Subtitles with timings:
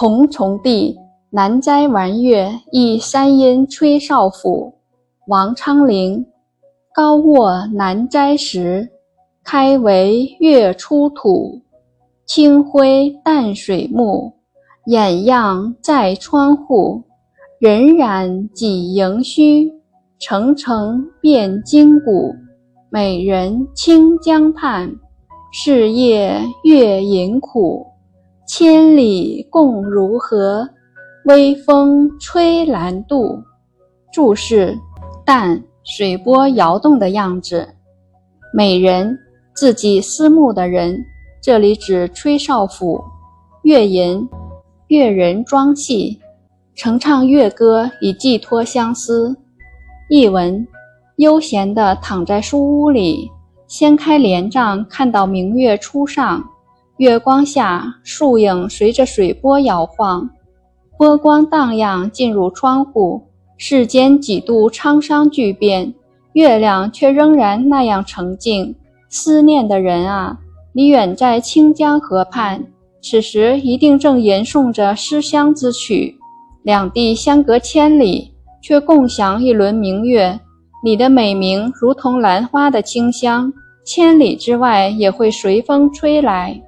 [0.00, 0.96] 同重地，
[1.28, 4.72] 南斋玩月，一山阴吹少府。
[5.26, 6.24] 王昌龄。
[6.94, 8.88] 高卧南斋时，
[9.42, 11.60] 开为月出土。
[12.24, 14.32] 清辉淡水木，
[14.86, 17.02] 掩样在窗户。
[17.60, 19.68] 荏苒几盈虚，
[20.20, 22.32] 澄澄变金谷。
[22.88, 24.94] 美人清江畔，
[25.50, 27.84] 是夜月盈苦。
[28.48, 30.66] 千里共如何？
[31.26, 33.38] 微风吹兰渡。
[34.10, 34.74] 注释：
[35.22, 35.62] 淡。
[35.84, 37.66] 水波摇动的样子，
[38.52, 39.18] 美人，
[39.54, 41.02] 自己思慕的人，
[41.42, 43.02] 这里指吹少府。
[43.62, 44.26] 乐吟，
[44.88, 46.18] 乐人装戏，
[46.74, 49.36] 乘唱乐歌以寄托相思。
[50.10, 50.66] 译文：
[51.16, 53.30] 悠闲地躺在书屋里，
[53.66, 56.42] 掀开帘帐，看到明月初上，
[56.98, 60.28] 月光下树影随着水波摇晃，
[60.96, 63.22] 波光荡漾进入窗户。
[63.56, 65.94] 世间几度沧桑巨变，
[66.32, 68.74] 月亮却仍然那样澄净。
[69.08, 70.36] 思念的人啊，
[70.72, 72.64] 你远在清江河畔，
[73.00, 76.16] 此时一定正吟诵着思乡之曲。
[76.64, 80.38] 两地相隔千里，却共享一轮明月。
[80.84, 83.52] 你的美名如同兰花的清香，
[83.86, 86.60] 千里之外也会随风吹来。